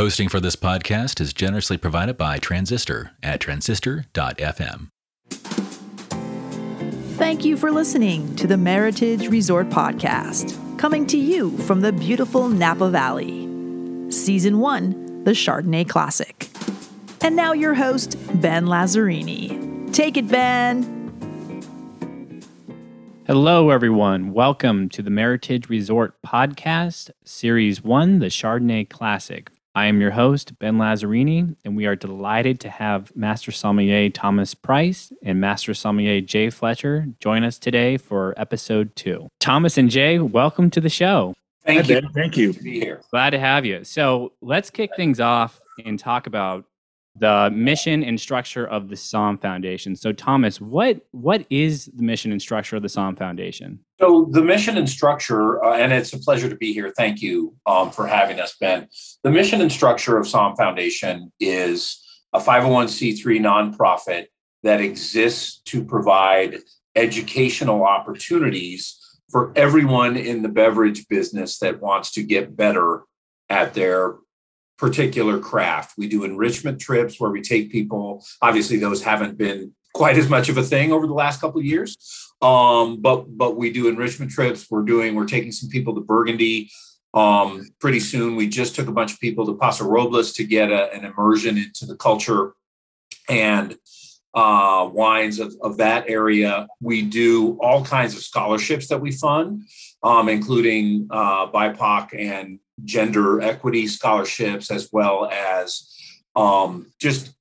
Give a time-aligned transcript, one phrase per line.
[0.00, 4.88] Hosting for this podcast is generously provided by Transistor at transistor.fm.
[7.18, 12.48] Thank you for listening to the Meritage Resort Podcast, coming to you from the beautiful
[12.48, 13.46] Napa Valley.
[14.10, 16.48] Season 1, the Chardonnay Classic.
[17.20, 19.92] And now your host, Ben Lazzarini.
[19.92, 20.96] Take it, Ben.
[23.26, 24.32] Hello, everyone.
[24.32, 29.50] Welcome to the Meritage Resort Podcast, Series 1, the Chardonnay Classic.
[29.74, 34.52] I am your host, Ben Lazzarini, and we are delighted to have Master Sommelier Thomas
[34.52, 39.28] Price and Master Sommelier Jay Fletcher join us today for episode two.
[39.38, 41.34] Thomas and Jay, welcome to the show.
[41.64, 42.00] Thank Hi, you.
[42.00, 42.12] Ben.
[42.12, 42.52] Thank you.
[42.52, 43.00] Glad To be here.
[43.12, 43.84] Glad to have you.
[43.84, 46.64] So let's kick things off and talk about
[47.16, 49.96] the mission and structure of the Somm Foundation.
[49.96, 53.80] So, Thomas, what what is the mission and structure of the Somm Foundation?
[54.00, 56.92] So the mission and structure, uh, and it's a pleasure to be here.
[56.96, 58.88] Thank you um, for having us, Ben.
[59.24, 62.02] The mission and structure of Somm Foundation is
[62.32, 64.26] a 501c3 nonprofit
[64.62, 66.58] that exists to provide
[66.96, 68.98] educational opportunities
[69.30, 73.02] for everyone in the beverage business that wants to get better
[73.48, 74.16] at their
[74.80, 75.92] particular craft.
[75.98, 80.48] We do enrichment trips where we take people, obviously those haven't been quite as much
[80.48, 81.96] of a thing over the last couple of years.
[82.40, 84.70] Um, but but we do enrichment trips.
[84.70, 86.70] We're doing we're taking some people to Burgundy.
[87.12, 90.70] Um, pretty soon we just took a bunch of people to Paso Robles to get
[90.70, 92.54] a, an immersion into the culture
[93.28, 93.76] and
[94.32, 96.68] uh, wines of, of that area.
[96.80, 99.64] We do all kinds of scholarships that we fund,
[100.02, 105.94] um, including uh, BIPOC and gender equity scholarships, as well as
[106.36, 107.34] um, just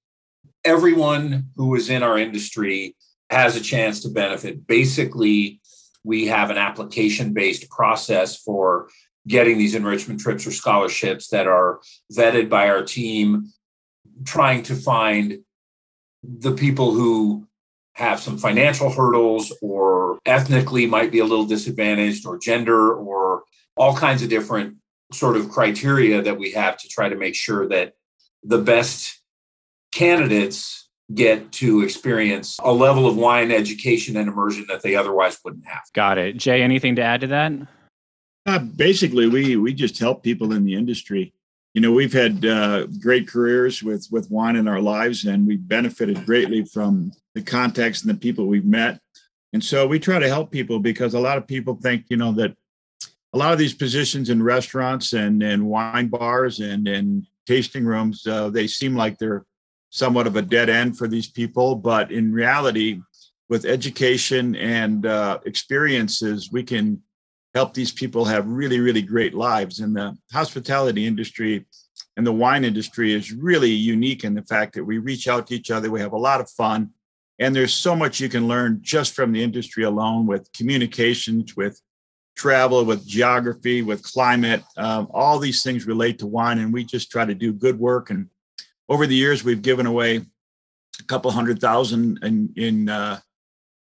[0.65, 2.95] everyone who is in our industry
[3.29, 4.65] has a chance to benefit.
[4.67, 5.59] Basically,
[6.03, 8.89] we have an application based process for
[9.27, 11.79] getting these enrichment trips or scholarships that are
[12.11, 13.51] vetted by our team,
[14.25, 15.39] trying to find
[16.23, 17.47] the people who
[17.93, 23.43] have some financial hurdles or ethnically might be a little disadvantaged or gender or
[23.75, 24.77] all kinds of different
[25.11, 27.93] sort of criteria that we have to try to make sure that
[28.43, 29.21] the best
[29.91, 35.65] candidates get to experience a level of wine education and immersion that they otherwise wouldn't
[35.67, 35.81] have.
[35.93, 36.37] Got it.
[36.37, 37.51] Jay, anything to add to that?
[38.45, 41.33] Uh, basically, we we just help people in the industry.
[41.73, 45.67] You know, we've had uh, great careers with with wine in our lives, and we've
[45.67, 48.99] benefited greatly from the contacts and the people we've met.
[49.53, 52.31] And so we try to help people because a lot of people think, you know,
[52.33, 52.55] that
[53.33, 58.25] a lot of these positions in restaurants and and wine bars and and tasting rooms,
[58.27, 59.45] uh, they seem like they're
[59.89, 63.01] somewhat of a dead end for these people, but in reality,
[63.49, 67.01] with education and uh, experiences, we can
[67.55, 69.79] help these people have really, really great lives.
[69.79, 71.65] And the hospitality industry
[72.15, 75.55] and the wine industry is really unique in the fact that we reach out to
[75.55, 76.91] each other, we have a lot of fun,
[77.39, 81.81] and there's so much you can learn just from the industry alone with communications, with
[82.39, 84.63] travel, with geography, with climate.
[84.77, 88.09] Um, all these things relate to wine, and we just try to do good work.
[88.09, 88.29] And
[88.87, 93.19] over the years, we've given away a couple hundred thousand in in uh,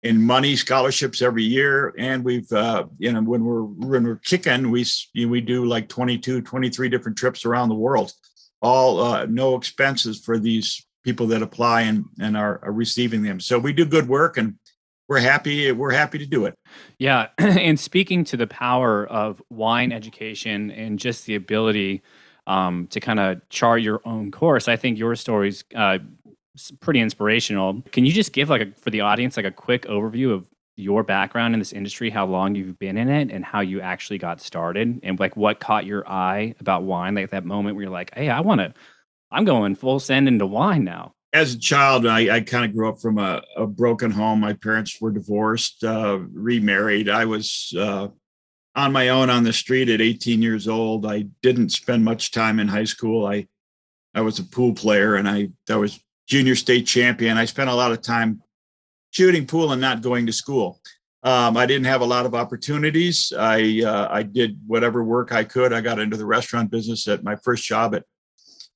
[0.04, 4.70] in money scholarships every year and we've uh, you know when we're when we're kicking
[4.70, 8.14] we you know, we do like 22 23 different trips around the world
[8.62, 13.40] all uh, no expenses for these people that apply and and are, are receiving them
[13.40, 14.54] so we do good work and
[15.08, 16.56] we're happy we're happy to do it
[16.98, 17.28] Yeah.
[17.38, 22.02] and speaking to the power of wine education and just the ability
[22.48, 25.98] um, to kind of chart your own course, I think your story's uh,
[26.80, 27.82] pretty inspirational.
[27.92, 31.04] Can you just give like a, for the audience like a quick overview of your
[31.04, 34.42] background in this industry, how long you've been in it, and how you actually got
[34.42, 38.14] started, and like what caught your eye about wine, like that moment where you're like,
[38.14, 38.74] "Hey, I want to,
[39.32, 42.88] I'm going full send into wine now." As a child i, I kind of grew
[42.88, 44.40] up from a, a broken home.
[44.40, 47.10] My parents were divorced uh, remarried.
[47.10, 48.08] I was uh,
[48.76, 51.06] on my own on the street at 18 years old.
[51.06, 53.28] I didn't spend much time in high school.
[53.28, 53.48] I
[54.14, 57.38] i was a pool player and i i was junior state champion.
[57.38, 58.42] I spent a lot of time
[59.12, 60.80] shooting pool and not going to school.
[61.24, 63.34] Um, i didn't have a lot of opportunities.
[63.38, 65.74] I uh, i did whatever work i could.
[65.74, 68.06] I got into the restaurant business at my first job at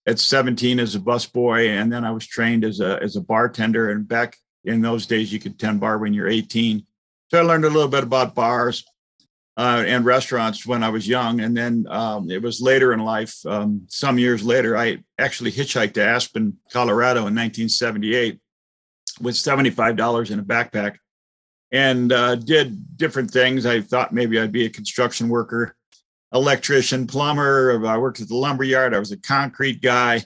[0.07, 3.91] at 17 as a busboy, and then I was trained as a as a bartender.
[3.91, 6.85] And back in those days, you could 10 bar when you're 18.
[7.31, 8.83] So I learned a little bit about bars
[9.59, 11.41] uh, and restaurants when I was young.
[11.41, 15.93] And then um, it was later in life, um, some years later, I actually hitchhiked
[15.95, 18.39] to Aspen, Colorado in 1978
[19.21, 20.95] with $75 in a backpack
[21.71, 23.65] and uh, did different things.
[23.65, 25.75] I thought maybe I'd be a construction worker.
[26.33, 27.85] Electrician, plumber.
[27.85, 28.93] I worked at the lumber yard.
[28.93, 30.23] I was a concrete guy,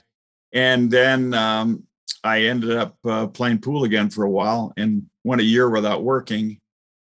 [0.52, 1.84] and then um,
[2.22, 6.02] I ended up uh, playing pool again for a while and went a year without
[6.02, 6.60] working.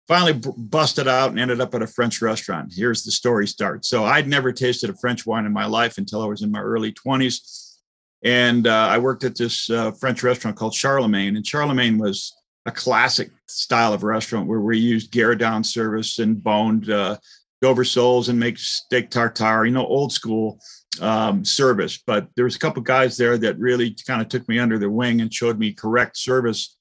[0.09, 2.73] Finally, b- busted out and ended up at a French restaurant.
[2.75, 3.85] Here's the story start.
[3.85, 6.61] So I'd never tasted a French wine in my life until I was in my
[6.61, 7.77] early 20s.
[8.25, 11.37] And uh, I worked at this uh, French restaurant called Charlemagne.
[11.37, 12.35] And Charlemagne was
[12.67, 17.17] a classic style of restaurant where we used gueridon service and boned uh,
[17.63, 20.59] Dover soles and make steak tartare, you know, old school
[21.01, 21.99] um, service.
[22.07, 24.91] But there was a couple guys there that really kind of took me under their
[24.91, 26.77] wing and showed me correct service.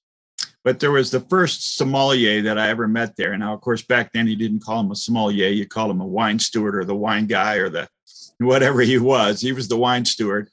[0.63, 3.37] But there was the first sommelier that I ever met there.
[3.37, 6.07] Now, of course, back then you didn't call him a sommelier; you called him a
[6.07, 7.87] wine steward or the wine guy or the
[8.39, 9.41] whatever he was.
[9.41, 10.49] He was the wine steward.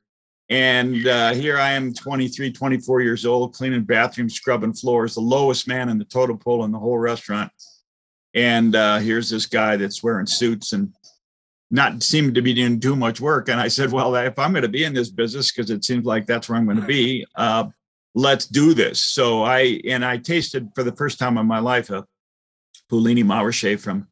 [0.48, 5.66] And uh, here I am, 23, 24 years old, cleaning bathrooms, scrubbing floors, the lowest
[5.66, 7.50] man in the total pole in the whole restaurant.
[8.36, 10.92] And uh, here's this guy that's wearing suits and
[11.70, 13.48] not seeming to be doing too much work.
[13.48, 16.04] And I said, well, if I'm going to be in this business, because it seems
[16.04, 17.64] like that's where I'm going to be, uh,
[18.14, 19.00] let's do this.
[19.00, 22.06] So I, and I tasted for the first time in my life a
[22.88, 24.06] Puligny Montrachet from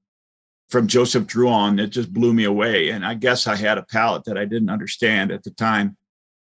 [0.71, 1.81] from Joseph Drouhin.
[1.81, 2.88] It just blew me away.
[2.88, 5.97] And I guess I had a palate that I didn't understand at the time.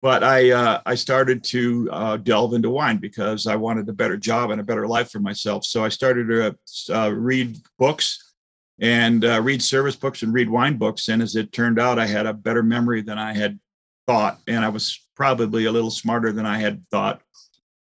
[0.02, 4.18] But I uh, I started to uh, delve into wine because I wanted a better
[4.18, 5.64] job and a better life for myself.
[5.64, 8.34] So I started to uh, read books
[8.80, 11.08] and uh, read service books and read wine books.
[11.08, 13.60] And as it turned out, I had a better memory than I had
[14.08, 17.22] thought, and I was probably a little smarter than I had thought,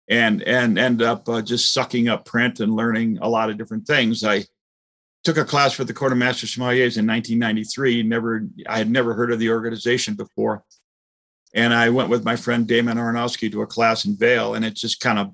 [0.07, 3.85] and and end up uh, just sucking up print and learning a lot of different
[3.85, 4.23] things.
[4.23, 4.45] I
[5.25, 8.03] took a class for the Court of Master Sommeliers in 1993.
[8.03, 10.63] Never, I had never heard of the organization before,
[11.55, 14.75] and I went with my friend Damon Aronofsky to a class in Vail, and it
[14.75, 15.33] just kind of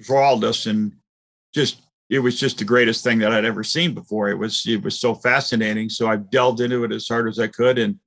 [0.00, 0.92] enthralled us and
[1.54, 1.80] just
[2.10, 4.28] it was just the greatest thing that I'd ever seen before.
[4.28, 5.88] It was it was so fascinating.
[5.88, 7.98] So I delved into it as hard as I could and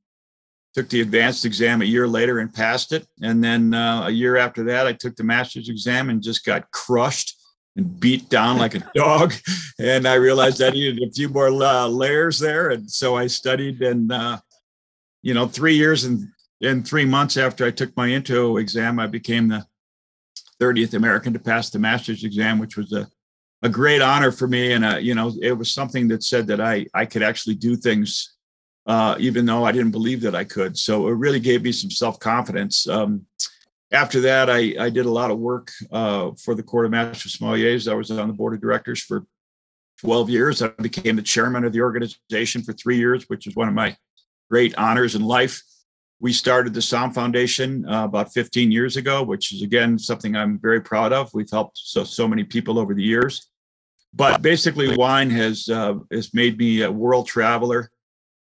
[0.74, 3.07] took the advanced exam a year later and passed it.
[3.22, 6.69] And then uh, a year after that, I took the master's exam and just got
[6.72, 7.36] crushed
[7.77, 9.34] and beat down like a dog.
[9.80, 12.69] And I realized I needed a few more uh, layers there.
[12.69, 14.39] And so I studied and, uh,
[15.22, 16.27] you know, three years and,
[16.62, 19.66] and three months after I took my intro exam, I became the
[20.60, 23.08] 30th American to pass the master's exam, which was a
[23.63, 26.60] a great honor for me, and uh, you know, it was something that said that
[26.60, 28.36] I I could actually do things,
[28.88, 30.78] uh, even though I didn't believe that I could.
[30.78, 32.88] So it really gave me some self confidence.
[32.88, 33.25] Um,
[33.92, 37.30] after that, I I did a lot of work uh, for the Court of Master
[37.30, 37.92] Sommeliers.
[37.92, 39.25] I was on the board of directors for
[40.00, 40.62] 12 years.
[40.63, 43.96] I became the chairman of the organization for three years, which is one of my
[44.50, 45.62] great honors in life.
[46.21, 50.59] We started the Somm Foundation uh, about 15 years ago, which is again something I'm
[50.59, 51.33] very proud of.
[51.33, 53.47] We've helped so so many people over the years.
[54.13, 57.89] But basically wine has uh, has made me a world traveler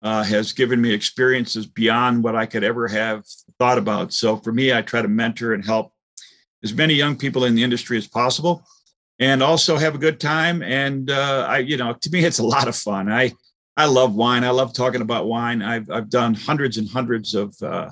[0.02, 3.24] uh, has given me experiences beyond what i could ever have
[3.58, 4.12] thought about.
[4.12, 5.92] So for me i try to mentor and help
[6.64, 8.64] as many young people in the industry as possible
[9.20, 10.62] and also have a good time.
[10.62, 13.08] And uh, i you know to me it's a lot of fun.
[13.08, 13.34] I
[13.78, 17.54] i love wine i love talking about wine i've, I've done hundreds and hundreds of
[17.62, 17.90] uh,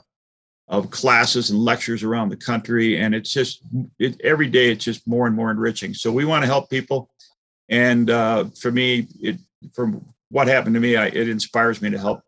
[0.69, 3.63] of classes and lectures around the country and it's just
[3.99, 7.09] it, every day it's just more and more enriching so we want to help people
[7.69, 9.39] and uh, for me, it
[9.75, 12.23] from what happened to me, I, it inspires me to help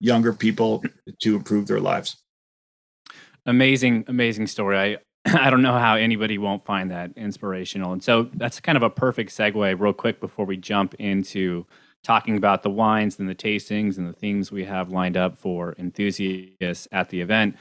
[0.00, 0.82] younger people
[1.20, 2.22] to improve their lives.
[3.46, 4.78] Amazing, amazing story.
[4.78, 4.96] I
[5.38, 7.92] I don't know how anybody won't find that inspirational.
[7.92, 11.66] And so that's kind of a perfect segue, real quick, before we jump into
[12.04, 15.74] talking about the wines and the tastings and the things we have lined up for
[15.78, 17.56] enthusiasts at the event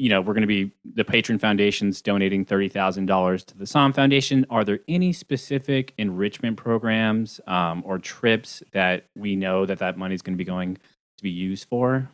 [0.00, 4.46] you know, we're going to be the patron foundations donating $30,000 to the Somm Foundation.
[4.48, 10.14] Are there any specific enrichment programs um, or trips that we know that that money
[10.14, 12.08] is going to be going to be used for?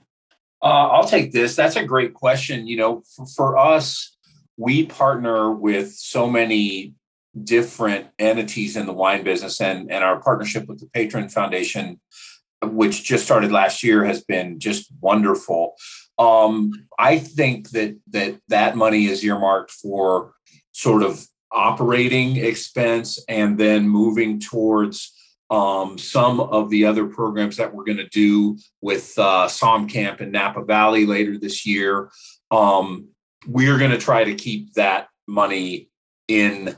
[0.60, 1.54] Uh, I'll take this.
[1.54, 2.66] That's a great question.
[2.66, 4.16] You know, for, for us,
[4.56, 6.94] we partner with so many
[7.44, 12.00] different entities in the wine business, and, and our partnership with the Patron Foundation,
[12.62, 15.74] which just started last year, has been just wonderful.
[16.18, 20.32] Um, I think that that that money is earmarked for
[20.72, 25.12] sort of operating expense and then moving towards
[25.50, 30.20] um, some of the other programs that we're going to do with uh, Somm Camp
[30.20, 32.10] in Napa Valley later this year.
[32.50, 33.08] Um,
[33.46, 35.88] we're going to try to keep that money
[36.28, 36.76] in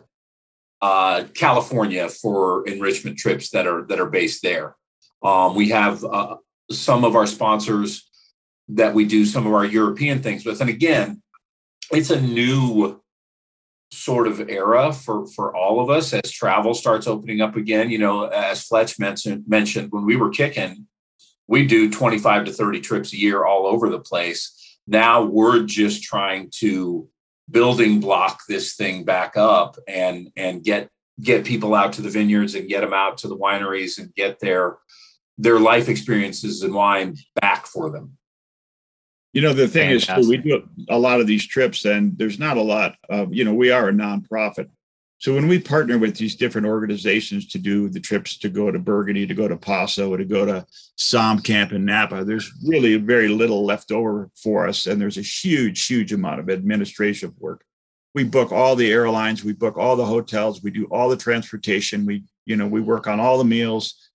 [0.81, 4.77] uh, California for enrichment trips that are that are based there.
[5.23, 6.37] Um, we have uh,
[6.71, 8.09] some of our sponsors
[8.69, 10.61] that we do some of our European things with.
[10.61, 11.23] And again,
[11.91, 13.01] it's a new
[13.91, 17.91] sort of era for for all of us as travel starts opening up again.
[17.91, 20.87] You know, as Fletch mentioned mentioned when we were kicking,
[21.47, 24.55] we do 25 to 30 trips a year all over the place.
[24.87, 27.09] Now we're just trying to
[27.51, 30.89] building block this thing back up and and get
[31.21, 34.39] get people out to the vineyards and get them out to the wineries and get
[34.41, 34.79] their
[35.39, 38.19] their life experiences and wine back for them.
[39.33, 40.19] You know, the thing Fantastic.
[40.19, 43.45] is, we do a lot of these trips, and there's not a lot of, you
[43.45, 44.69] know, we are a nonprofit.
[45.21, 48.79] So when we partner with these different organizations to do the trips to go to
[48.79, 50.65] Burgundy, to go to Paso, to go to
[50.97, 54.87] Somm Camp in Napa, there's really very little left over for us.
[54.87, 57.65] And there's a huge, huge amount of administrative work.
[58.15, 62.07] We book all the airlines, we book all the hotels, we do all the transportation,
[62.07, 64.11] we, you know, we work on all the meals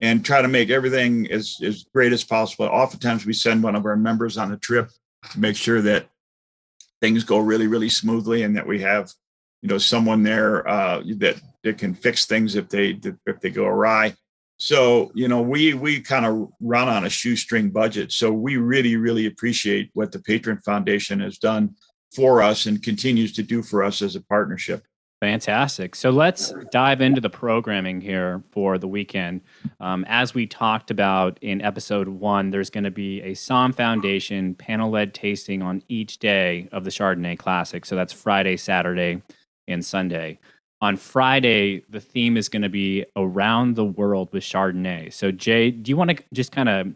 [0.00, 2.66] and try to make everything as, as great as possible.
[2.66, 4.90] Oftentimes we send one of our members on a trip
[5.32, 6.08] to make sure that
[7.00, 9.12] things go really, really smoothly and that we have
[9.64, 13.64] you know someone there uh, that that can fix things if they if they go
[13.64, 14.14] awry.
[14.58, 18.12] So you know we we kind of run on a shoestring budget.
[18.12, 21.76] So we really really appreciate what the Patron Foundation has done
[22.14, 24.84] for us and continues to do for us as a partnership.
[25.20, 25.94] Fantastic.
[25.94, 29.40] So let's dive into the programming here for the weekend.
[29.80, 34.54] Um, as we talked about in episode one, there's going to be a Somm Foundation
[34.54, 37.86] panel led tasting on each day of the Chardonnay Classic.
[37.86, 39.22] So that's Friday, Saturday,
[39.68, 40.38] and Sunday.
[40.80, 45.12] On Friday, the theme is going to be around the world with Chardonnay.
[45.12, 46.88] So, Jay, do you want to just kind of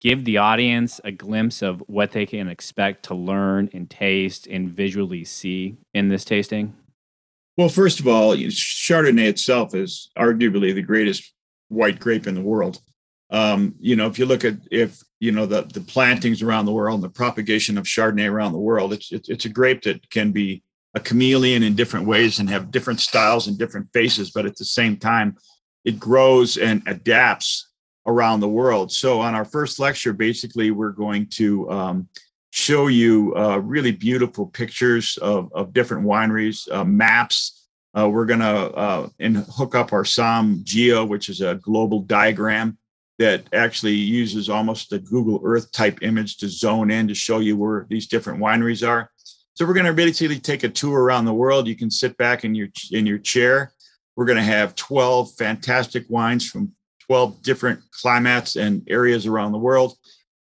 [0.00, 4.70] give the audience a glimpse of what they can expect to learn and taste and
[4.70, 6.74] visually see in this tasting?
[7.56, 11.32] Well, first of all, Chardonnay itself is arguably the greatest
[11.68, 12.80] white grape in the world.
[13.30, 16.72] Um, you know, if you look at if you know the the plantings around the
[16.72, 20.08] world and the propagation of Chardonnay around the world, it's it's, it's a grape that
[20.10, 20.62] can be
[20.94, 24.64] a chameleon in different ways and have different styles and different faces, but at the
[24.64, 25.36] same time,
[25.84, 27.68] it grows and adapts
[28.06, 28.92] around the world.
[28.92, 32.08] So, on our first lecture, basically, we're going to um,
[32.50, 37.66] show you uh, really beautiful pictures of, of different wineries, uh, maps.
[37.98, 42.00] Uh, we're going to uh, and hook up our Somm Geo, which is a global
[42.00, 42.78] diagram
[43.18, 47.56] that actually uses almost a Google Earth type image to zone in to show you
[47.56, 49.10] where these different wineries are.
[49.54, 51.66] So we're going to basically take a tour around the world.
[51.66, 53.72] You can sit back in your in your chair.
[54.16, 56.72] We're going to have 12 fantastic wines from
[57.06, 59.96] 12 different climates and areas around the world.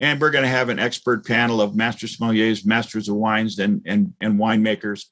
[0.00, 3.82] And we're going to have an expert panel of master sommeliers, masters of wines, and,
[3.84, 5.06] and, and winemakers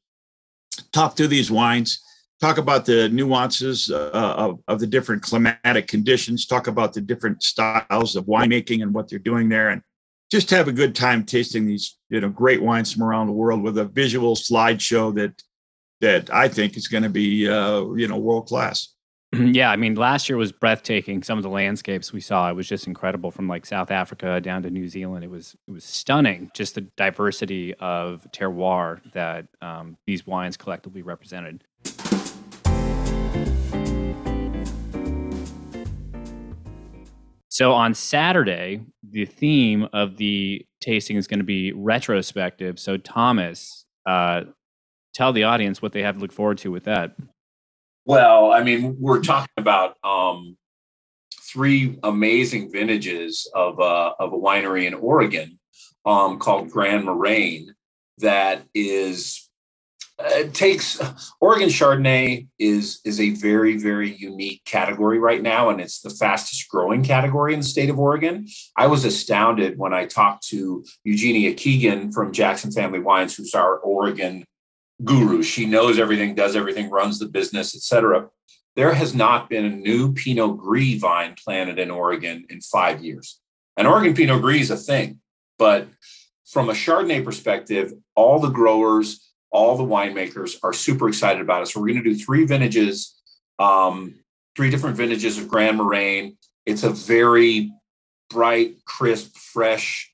[0.92, 2.00] talk through these wines,
[2.40, 7.42] talk about the nuances uh, of, of the different climatic conditions, talk about the different
[7.42, 9.82] styles of winemaking and what they're doing there, and
[10.30, 13.62] just have a good time tasting these you know great wines from around the world
[13.62, 15.42] with a visual slideshow that
[16.00, 18.92] that I think is going to be uh, you know world class.
[19.32, 21.22] Yeah, I mean, last year was breathtaking.
[21.22, 23.30] Some of the landscapes we saw, it was just incredible.
[23.30, 26.50] From like South Africa down to New Zealand, it was it was stunning.
[26.54, 31.64] Just the diversity of terroir that um, these wines collectively represented.
[37.56, 42.78] So on Saturday, the theme of the tasting is going to be retrospective.
[42.78, 44.42] So Thomas, uh,
[45.14, 47.16] tell the audience what they have to look forward to with that.
[48.04, 50.58] Well, I mean, we're talking about um,
[51.50, 55.58] three amazing vintages of uh, of a winery in Oregon
[56.04, 57.74] um, called Gran Moraine
[58.18, 59.45] that is
[60.18, 61.00] Uh, it takes
[61.40, 66.68] Oregon Chardonnay is is a very very unique category right now, and it's the fastest
[66.68, 68.46] growing category in the state of Oregon.
[68.76, 73.76] I was astounded when I talked to Eugenia Keegan from Jackson Family Wines, who's our
[73.78, 74.44] Oregon
[75.04, 75.42] guru.
[75.42, 78.28] She knows everything, does everything, runs the business, etc.
[78.74, 83.40] There has not been a new Pinot Gris vine planted in Oregon in five years.
[83.76, 85.20] And Oregon Pinot Gris is a thing,
[85.58, 85.88] but
[86.46, 91.66] from a Chardonnay perspective, all the growers all the winemakers are super excited about it.
[91.66, 93.20] So we're going to do three vintages,
[93.58, 94.16] um,
[94.56, 96.36] three different vintages of Gran Moraine.
[96.64, 97.72] It's a very
[98.28, 100.12] bright, crisp, fresh.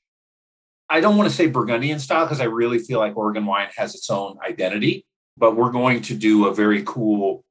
[0.89, 3.95] I don't want to say Burgundian style because I really feel like Oregon wine has
[3.95, 5.05] its own identity,
[5.37, 7.43] but we're going to do a very cool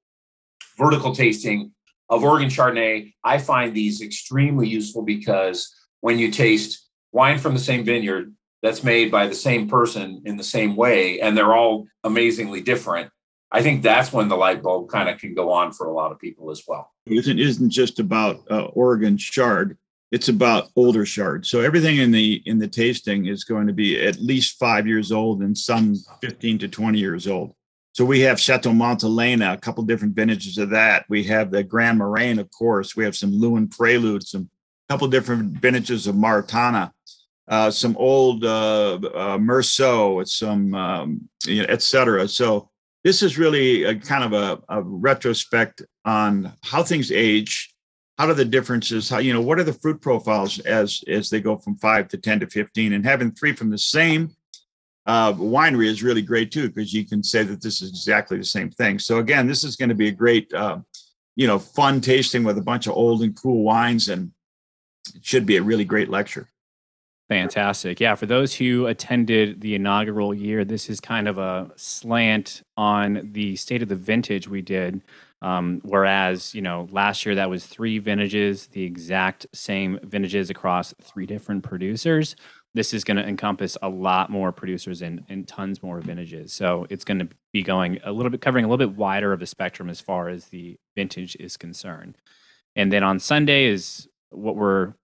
[0.78, 1.72] vertical tasting
[2.08, 3.14] of Oregon Chardonnay.
[3.24, 8.32] I find these extremely useful because when you taste wine from the same vineyard,
[8.62, 13.10] that's made by the same person in the same way and they're all amazingly different
[13.50, 16.12] i think that's when the light bulb kind of can go on for a lot
[16.12, 19.76] of people as well it isn't just about uh, oregon chard
[20.10, 24.00] it's about older chard so everything in the in the tasting is going to be
[24.00, 27.54] at least five years old and some 15 to 20 years old
[27.94, 31.04] so we have Chateau Montelena, a couple different vintages of that.
[31.10, 32.96] We have the Gran Moraine, of course.
[32.96, 34.48] We have some Leeuwin Prelude, some
[34.88, 36.90] couple different vintages of Maritana,
[37.52, 42.26] uh, some old uh, uh, Meursault, some um, you know, et cetera.
[42.26, 42.70] So
[43.04, 47.74] this is really a kind of a, a retrospect on how things age.
[48.16, 49.10] How do the differences?
[49.10, 52.16] How you know what are the fruit profiles as as they go from five to
[52.16, 54.30] ten to fifteen, and having three from the same
[55.04, 58.44] uh, winery is really great too because you can say that this is exactly the
[58.44, 58.98] same thing.
[58.98, 60.78] So again, this is going to be a great, uh,
[61.36, 64.30] you know, fun tasting with a bunch of old and cool wines, and
[65.14, 66.48] it should be a really great lecture.
[67.32, 68.00] Fantastic.
[68.00, 73.30] Yeah, for those who attended the inaugural year, this is kind of a slant on
[73.32, 75.02] the state of the vintage we did.
[75.40, 80.94] Um, whereas, you know, last year that was three vintages, the exact same vintages across
[81.02, 82.36] three different producers
[82.74, 86.52] this is going to encompass a lot more producers and, and tons more vintages.
[86.52, 89.42] So it's going to be going a little bit, covering a little bit wider of
[89.42, 92.16] a spectrum as far as the vintage is concerned.
[92.74, 94.94] And then on Sunday is what we're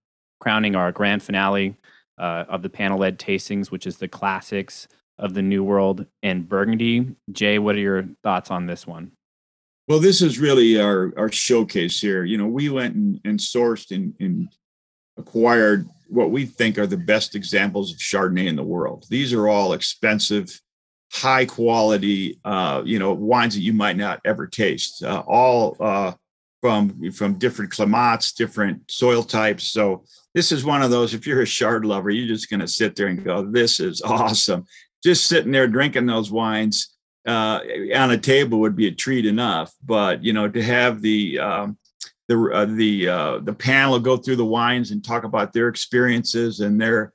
[0.40, 1.76] crowning our grand finale
[2.18, 6.48] uh, of the panel led tastings, which is the classics of the New World and
[6.48, 7.14] Burgundy.
[7.32, 9.12] Jay, what are your thoughts on this one?
[9.88, 12.24] Well, this is really our, our showcase here.
[12.24, 14.48] You know, we went and, and sourced and, and
[15.16, 19.06] acquired what we think are the best examples of Chardonnay in the world.
[19.08, 20.60] These are all expensive,
[21.12, 25.02] high quality, uh, you know, wines that you might not ever taste.
[25.02, 26.12] Uh, all uh,
[26.60, 29.68] from from different climats, different soil types.
[29.68, 31.14] So this is one of those.
[31.14, 34.02] If you're a shard lover, you're just going to sit there and go, "This is
[34.02, 34.66] awesome."
[35.02, 36.96] Just sitting there drinking those wines
[37.26, 37.60] uh,
[37.94, 39.72] on a table would be a treat enough.
[39.84, 41.78] But you know, to have the um,
[42.26, 46.60] the uh, the uh, the panel go through the wines and talk about their experiences
[46.60, 47.12] and their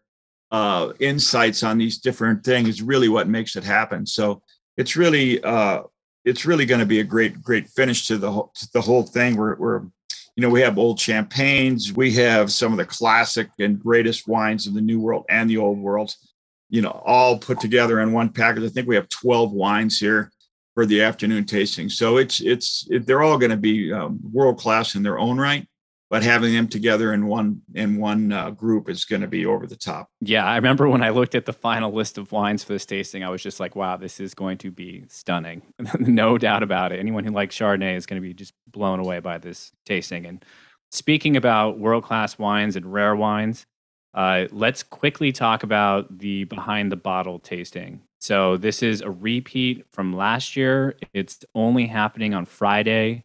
[0.52, 2.70] uh, insights on these different things.
[2.70, 4.06] Is really what makes it happen.
[4.06, 4.42] So
[4.78, 5.84] it's really uh,
[6.26, 9.04] it's really going to be a great great finish to the whole, to the whole
[9.04, 9.36] thing.
[9.36, 9.82] We're, we're
[10.36, 14.68] you know we have old champagnes, we have some of the classic and greatest wines
[14.68, 16.16] of the New World and the Old World.
[16.70, 18.64] You know, all put together in one package.
[18.64, 20.32] I think we have 12 wines here
[20.74, 21.90] for the afternoon tasting.
[21.90, 25.38] So it's it's it, they're all going to be um, world class in their own
[25.38, 25.68] right,
[26.14, 29.66] but having them together in one in one uh, group is going to be over
[29.66, 30.12] the top.
[30.22, 33.24] Yeah, I remember when I looked at the final list of wines for this tasting,
[33.24, 35.64] I was just like, wow, this is going to be stunning.
[36.00, 37.00] no doubt about it.
[37.00, 40.28] Anyone who likes Chardonnay is going to be just blown away by this tasting.
[40.28, 40.46] And
[40.92, 43.66] speaking about world class wines and rare wines.
[44.14, 48.00] Uh, let's quickly talk about the behind the bottle tasting.
[48.20, 50.96] So this is a repeat from last year.
[51.16, 53.24] It's only happening on Friday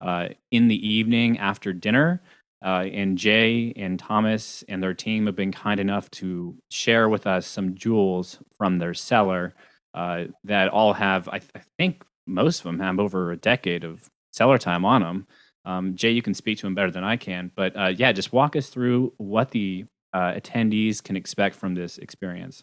[0.00, 2.22] uh, in the evening after dinner.
[2.64, 7.26] Uh, and Jay and Thomas and their team have been kind enough to share with
[7.26, 9.54] us some jewels from their cellar
[9.94, 13.84] uh, that all have, I, th- I, think most of them have over a decade
[13.84, 15.26] of cellar time on them.
[15.64, 18.32] Um, Jay, you can speak to them better than I can, but uh, yeah, just
[18.32, 22.62] walk us through what the uh, attendees can expect from this experience.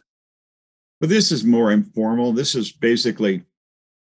[0.99, 2.33] But this is more informal.
[2.33, 3.43] This is basically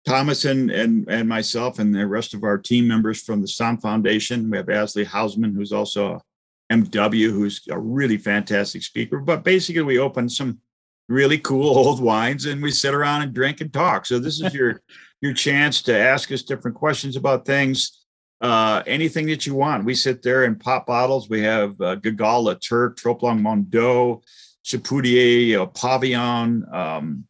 [0.05, 3.81] Thomas and, and, and myself and the rest of our team members from the Somm
[3.81, 4.49] Foundation.
[4.49, 6.21] We have Ashley Hausman, who's also
[6.69, 9.19] a MW, who's a really fantastic speaker.
[9.19, 10.59] But basically, we open some
[11.07, 14.05] really cool old wines and we sit around and drink and talk.
[14.05, 14.81] So this is your
[15.21, 18.03] your chance to ask us different questions about things,
[18.41, 19.85] uh, anything that you want.
[19.85, 21.29] We sit there and pop bottles.
[21.29, 24.21] We have uh, Guigal, La Turque, Troplong Mondot,
[24.65, 27.25] Chapoutier, uh, Pavillon, um,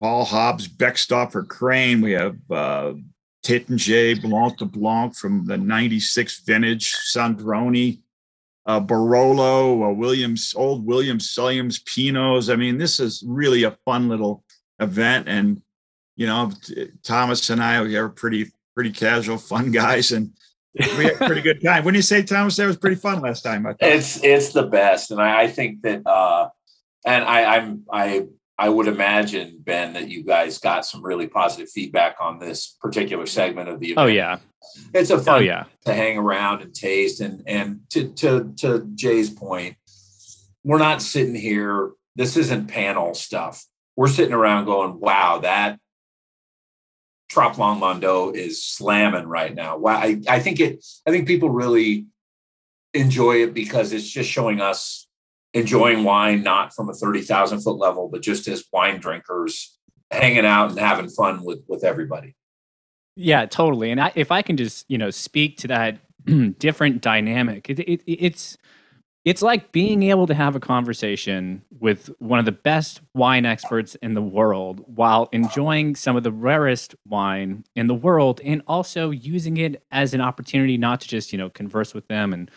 [0.00, 2.00] Paul Hobbs, Beckstoffer Crane.
[2.00, 2.94] We have uh,
[3.44, 8.00] Taittinger, Blanc de Blanc from the 96 vintage, Sandrone,
[8.66, 12.52] uh, Barolo, uh, Williams, old Williams, Sulliams, Pinots.
[12.52, 14.44] I mean, this is really a fun little
[14.80, 15.28] event.
[15.28, 15.62] And,
[16.16, 16.50] you know,
[17.02, 20.12] Thomas and I, we are pretty, pretty casual, fun guys.
[20.12, 20.32] And
[20.74, 21.84] we had a pretty good time.
[21.84, 23.66] When you say Thomas, that was pretty fun last time.
[23.80, 26.48] It's it's the best, and I, I think that uh,
[27.06, 28.26] and I, I'm I
[28.58, 33.26] I would imagine Ben that you guys got some really positive feedback on this particular
[33.26, 34.08] segment of the oh, event.
[34.08, 34.38] Oh yeah,
[34.92, 35.64] it's a oh, fun oh, yeah.
[35.86, 39.76] to hang around and taste and and to to to Jay's point,
[40.62, 41.92] we're not sitting here.
[42.14, 43.64] This isn't panel stuff.
[43.96, 45.80] We're sitting around going, "Wow, that
[47.32, 50.84] Troplong Mondot is slamming right now." Wow, I, I think it.
[51.06, 52.06] I think people really
[52.92, 55.03] enjoy it because it's just showing us
[55.54, 59.78] enjoying wine not from a 30,000 foot level, but just as wine drinkers
[60.10, 62.36] hanging out and having fun with with everybody.
[63.16, 63.90] Yeah, totally.
[63.90, 65.98] And I, if I can just you know speak to that
[66.58, 68.58] different dynamic, it, it, it's
[69.24, 73.94] it's like being able to have a conversation with one of the best wine experts
[73.96, 79.10] in the world while enjoying some of the rarest wine in the world and also
[79.10, 82.50] using it as an opportunity not to just you know converse with them and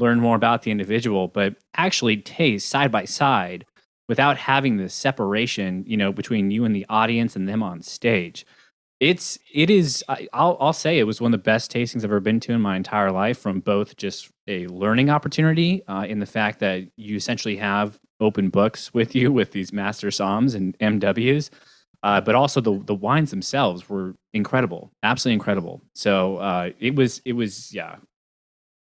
[0.00, 3.64] learn more about the individual, but actually taste side by side
[4.08, 8.44] without having the separation, you know, between you and the audience and them on stage.
[8.98, 12.04] It's it is I, will I'll say it was one of the best tastings I've
[12.06, 13.38] ever been to in my entire life.
[13.38, 18.50] From both just a learning opportunity uh, in the fact that you essentially have open
[18.50, 21.48] books with you with these master somms and MWs,
[22.02, 25.80] uh, but also the the wines themselves were incredible, absolutely incredible.
[25.94, 27.96] So uh, it was it was yeah,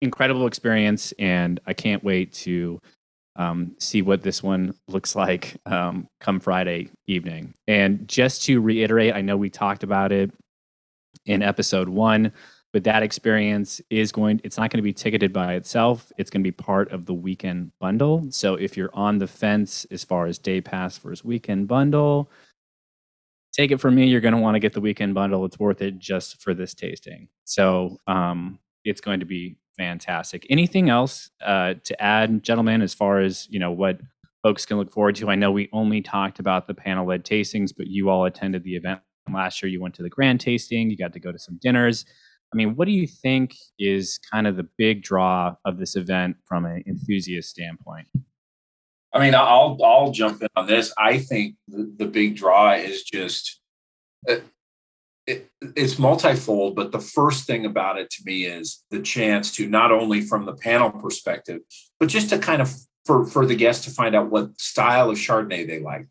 [0.03, 2.81] incredible experience, and I can't wait to
[3.37, 7.55] um, see what this one looks like um, come Friday evening.
[7.67, 10.33] And just to reiterate, I know we talked about it
[11.27, 12.33] in episode one,
[12.73, 16.13] but that experience is going, it's not going to be ticketed by itself.
[16.19, 18.27] It's going to be part of the weekend bundle.
[18.31, 22.31] So if you're on the fence as far as day pass versus weekend bundle,
[23.55, 25.45] take it from me, you're going to want to get the weekend bundle.
[25.45, 27.29] It's worth it just for this tasting.
[27.45, 30.47] So um, it's going to be fantastic.
[30.51, 34.01] Anything else uh, to add, gentlemen, as far as you know what
[34.43, 35.29] folks can look forward to?
[35.29, 39.01] I know we only talked about the panel-led tastings, but you all attended the event
[39.33, 39.71] last year.
[39.71, 40.91] You went to the grand tasting.
[40.91, 42.05] You got to go to some dinners.
[42.53, 46.37] I mean, what do you think is kind of the big draw of this event
[46.47, 48.07] from an enthusiast standpoint?
[49.13, 50.93] I mean, I'll I'll jump in on this.
[50.99, 53.61] I think the, the big draw is just
[54.29, 54.37] uh,
[55.27, 59.69] it, it's multifold, but the first thing about it to me is the chance to
[59.69, 61.63] not only from the panel perspective,
[61.99, 62.73] but just to kind of
[63.05, 66.07] for for the guests to find out what style of Chardonnay they like.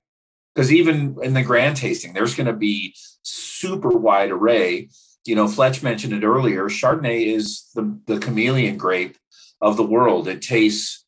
[0.53, 4.89] Because even in the grand tasting, there's going to be super wide array.
[5.25, 6.65] You know, Fletch mentioned it earlier.
[6.65, 9.17] Chardonnay is the the chameleon grape
[9.61, 10.27] of the world.
[10.27, 11.05] It tastes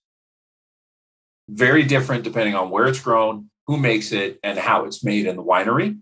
[1.49, 5.35] very different depending on where it's grown, who makes it, and how it's made in
[5.35, 5.99] the winery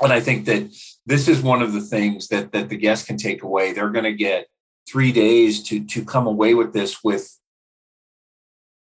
[0.00, 0.70] and I think that
[1.06, 3.72] this is one of the things that that the guests can take away.
[3.72, 4.46] They're going to get
[4.88, 7.36] three days to to come away with this with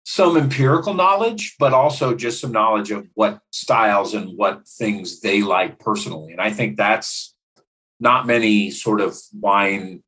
[0.03, 5.41] some empirical knowledge, but also just some knowledge of what styles and what things they
[5.41, 6.31] like personally.
[6.31, 7.35] And I think that's
[7.99, 10.03] not many sort of wine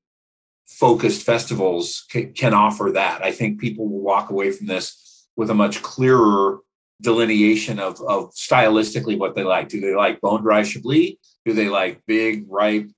[0.65, 3.23] focused festivals can, can offer that.
[3.23, 6.59] I think people will walk away from this with a much clearer
[7.03, 9.69] delineation of, of stylistically what they like.
[9.69, 11.17] Do they like bone dry Chablis?
[11.45, 12.89] Do they like big, ripe,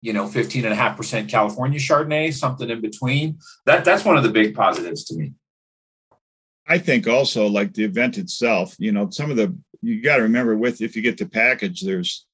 [0.00, 3.38] you know, 15 and a half percent California Chardonnay, something in between?
[3.66, 5.34] That that's one of the big positives to me.
[6.66, 10.22] I think also like the event itself, you know, some of the you got to
[10.22, 12.26] remember with if you get the package, there's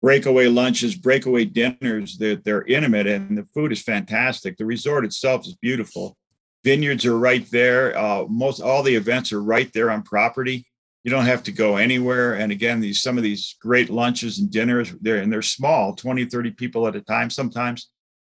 [0.00, 2.18] breakaway lunches, breakaway dinners.
[2.18, 4.56] They're, they're intimate and the food is fantastic.
[4.56, 6.16] The resort itself is beautiful
[6.64, 7.96] vineyards are right there.
[7.96, 10.66] Uh, most all the events are right there on property.
[11.04, 12.34] You don't have to go anywhere.
[12.34, 16.24] And again, these some of these great lunches and dinners, they're and they're small, 20,
[16.24, 17.90] 30 people at a time sometimes.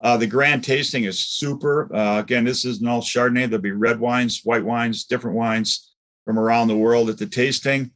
[0.00, 1.94] Uh, the grand tasting is super.
[1.94, 3.48] Uh, again, this isn't all Chardonnay.
[3.48, 7.92] There'll be red wines, white wines, different wines from around the world at the tasting.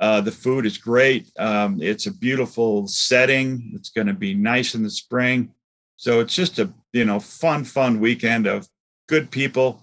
[0.00, 1.30] Uh, the food is great.
[1.38, 3.72] Um, it's a beautiful setting.
[3.74, 5.52] It's going to be nice in the spring.
[5.96, 8.66] So it's just a you know fun, fun weekend of
[9.12, 9.78] good people.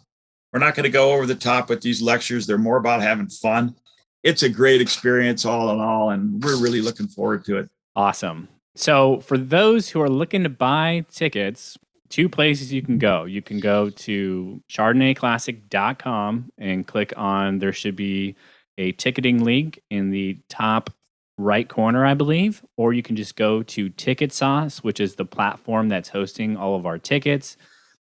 [0.51, 2.47] We're not going to go over the top with these lectures.
[2.47, 3.75] They're more about having fun.
[4.23, 7.69] It's a great experience, all in all, and we're really looking forward to it.
[7.95, 8.47] Awesome.
[8.75, 11.77] So, for those who are looking to buy tickets,
[12.09, 13.25] two places you can go.
[13.25, 18.35] You can go to chardonnayclassic.com and click on there should be
[18.79, 20.89] a ticketing link in the top
[21.37, 25.25] right corner, I believe, or you can just go to Ticket Sauce, which is the
[25.25, 27.57] platform that's hosting all of our tickets.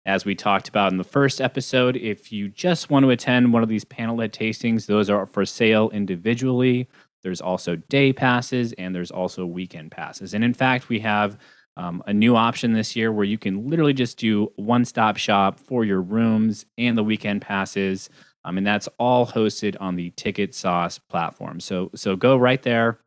[0.06, 3.64] As we talked about in the first episode, if you just want to attend one
[3.64, 6.90] of these panel led tastings, those are for sale individually.
[7.24, 10.34] There's also day passes and there's also weekend passes.
[10.34, 11.38] And in fact, we have
[11.78, 15.58] um, a new option this year where you can literally just do one stop shop
[15.58, 18.10] for your rooms and the weekend passes.
[18.44, 21.62] Um, and that's all hosted on the Ticket Sauce platform.
[21.62, 23.00] So, so go right there.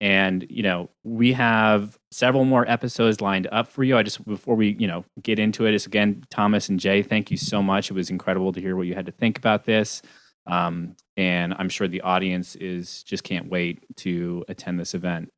[0.00, 3.96] And, you know, we have several more episodes lined up for you.
[3.96, 7.30] I just, before we, you know, get into it, is again, Thomas and Jay, thank
[7.30, 7.90] you so much.
[7.90, 10.02] It was incredible to hear what you had to think about this.
[10.46, 15.30] Um, and I'm sure the audience is just can't wait to attend this event.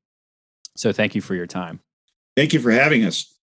[0.77, 1.81] So thank you for your time.
[2.37, 3.35] Thank you for having us.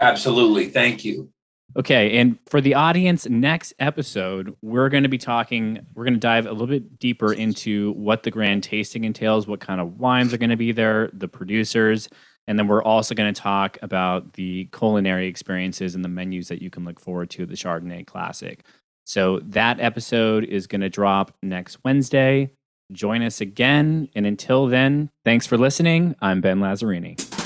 [0.00, 0.68] Absolutely.
[0.68, 1.31] Thank you.
[1.74, 6.20] Okay, and for the audience, next episode, we're going to be talking, we're going to
[6.20, 10.34] dive a little bit deeper into what the grand tasting entails, what kind of wines
[10.34, 12.10] are going to be there, the producers,
[12.46, 16.60] and then we're also going to talk about the culinary experiences and the menus that
[16.60, 18.64] you can look forward to at the Chardonnay Classic.
[19.04, 22.50] So that episode is going to drop next Wednesday.
[22.92, 24.08] Join us again.
[24.14, 26.16] And until then, thanks for listening.
[26.20, 27.41] I'm Ben Lazzarini.